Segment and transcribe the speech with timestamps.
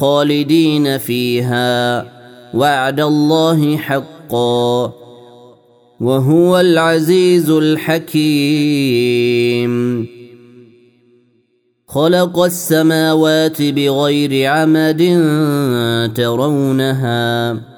[0.00, 2.04] خالدين فيها.
[2.54, 4.92] وعد الله حقا.
[6.00, 8.78] وهو العزيز الحكيم.
[11.88, 15.02] خلق السماوات بغير عمد
[16.14, 17.77] ترونها.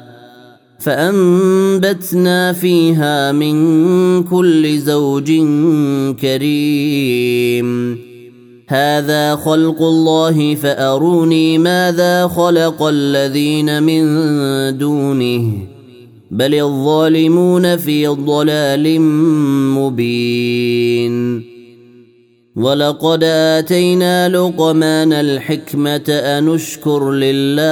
[0.81, 5.31] فأنبتنا فيها من كل زوج
[6.21, 7.97] كريم.
[8.67, 14.03] هذا خلق الله فأروني ماذا خلق الذين من
[14.77, 15.53] دونه.
[16.31, 19.01] بل الظالمون في ضلال
[19.77, 21.43] مبين.
[22.55, 27.71] ولقد آتينا لقمان الحكمة أنشكر لله.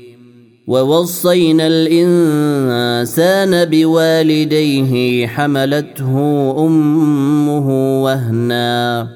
[0.67, 6.15] ووصينا الإنسان بوالديه حملته
[6.57, 9.07] أمه وهنا.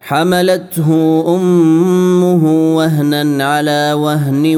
[0.00, 4.56] حملته أمه وهنا على وهن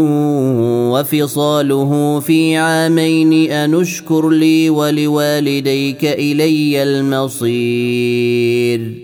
[0.92, 3.52] وفصاله في عامين.
[3.52, 9.03] أنشكر لي ولوالديك إلي المصير.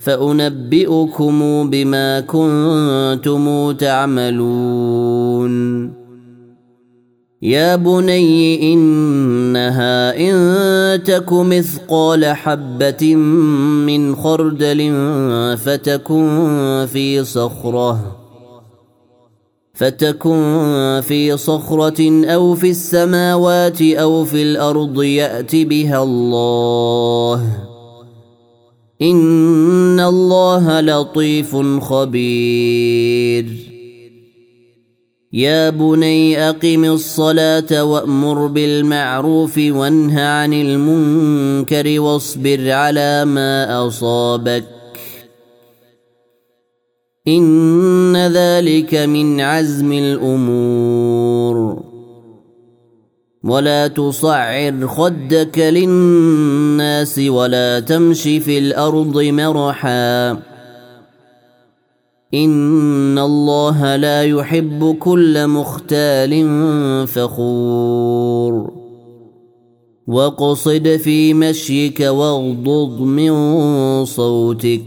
[0.00, 5.18] فأنبئكم بما كنتم تعملون.
[7.42, 13.14] يا بني إنها إن تك مثقال حبة
[13.86, 14.92] من خردل
[15.56, 18.16] فتكن في صخرة
[19.74, 27.67] فتكن في صخرة أو في السماوات أو في الأرض يات بها الله.
[29.02, 33.46] ان الله لطيف خبير.
[35.32, 44.64] يا بني اقم الصلاه وامر بالمعروف وانه عن المنكر واصبر على ما اصابك.
[47.28, 51.87] ان ذلك من عزم الأمور.
[53.48, 60.30] ولا تصعر خدك للناس ولا تمش في الأرض مرحا.
[62.34, 66.46] إن الله لا يحب كل مختال
[67.06, 68.72] فخور.
[70.06, 74.84] واقصد في مشيك واغضض من صوتك.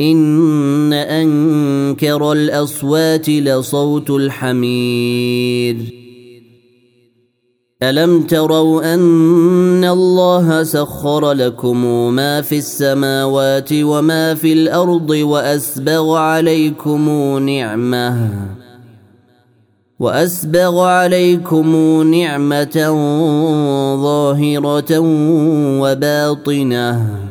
[0.00, 5.99] إن أنكر الأصوات لصوت الحمير.
[7.82, 11.84] الم تروا ان الله سخر لكم
[12.14, 18.30] ما في السماوات وما في الأرض واسبغ عليكم نعمه
[20.00, 21.76] واسبغ عليكم
[22.14, 22.76] نعمه
[24.02, 24.98] ظاهره
[25.80, 27.30] وباطنه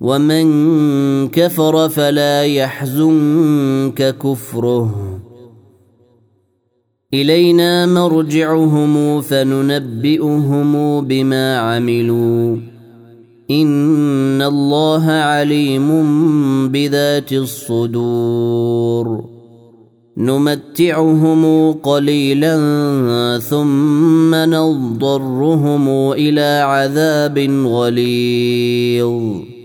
[0.00, 5.20] ومن كفر فلا يحزنك كفره.
[7.14, 12.56] إلينا مرجعهم فننبئهم بما عملوا.
[13.50, 15.88] إن الله عليم
[16.68, 19.24] بذات الصدور.
[20.16, 22.58] نمتعهم قليلا
[23.38, 29.59] ثم نضطرهم إلى عذاب غليظ.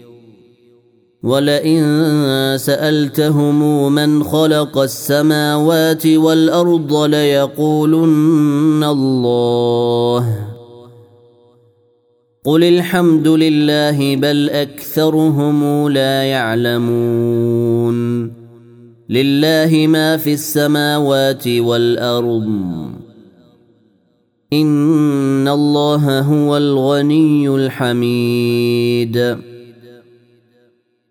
[1.25, 10.39] ولئن سألتهم من خلق السماوات والأرض ليقولن الله.
[12.45, 17.95] قل الحمد لله بل أكثرهم لا يعلمون.
[19.09, 22.49] لله ما في السماوات والأرض.
[24.53, 29.54] إن الله هو الغني الحميد.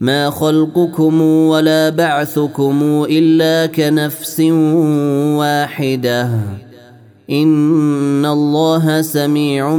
[0.00, 6.30] ما خلقكم ولا بعثكم إلا كنفس واحدة.
[7.30, 9.76] إن الله سميع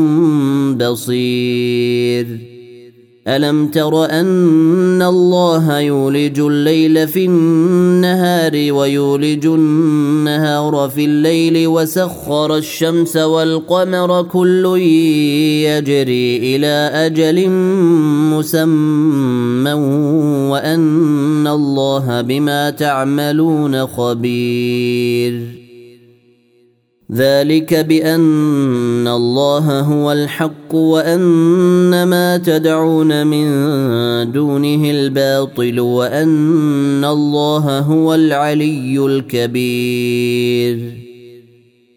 [0.77, 2.50] بصير.
[3.27, 14.23] ألم تر أن الله يولج الليل في النهار ويولج النهار في الليل وسخر الشمس والقمر
[14.23, 14.65] كل
[15.65, 17.49] يجري إلى أجل
[18.33, 19.73] مسمى
[20.51, 25.60] وأن الله بما تعملون خبير.
[27.13, 33.45] ذلك بأن الله هو الحق وأن ما تدعون من
[34.31, 40.79] دونه الباطل وأن الله هو العلي الكبير.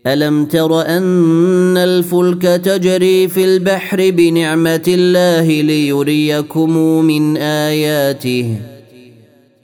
[0.06, 8.73] ألم تر أن الفلك تجري في البحر بنعمة الله ليريكم من آياته؟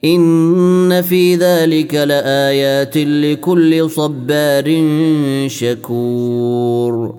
[0.04, 4.84] إن في ذلك لآيات لكل صبار
[5.46, 7.14] شكور.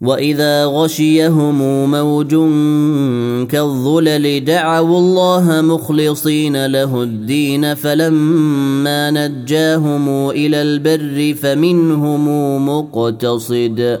[0.00, 2.30] وإذا غشيهم موج
[3.50, 14.00] كالظلل دعوا الله مخلصين له الدين فلما نجاهم إلى البر فمنهم مقتصد.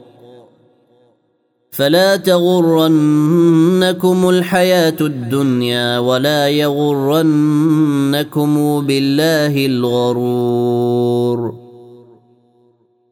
[1.81, 8.51] فلا تغرنكم الحياة الدنيا ولا يغرنكم
[8.85, 11.53] بالله الغرور.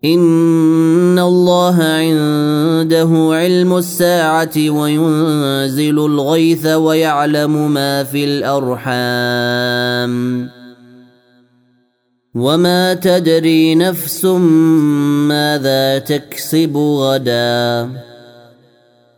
[0.06, 10.14] إن الله عنده علم الساعة وينزل الغيث ويعلم ما في الأرحام.
[12.36, 14.26] وما تدري نفس
[15.26, 17.90] ماذا تكسب غدا.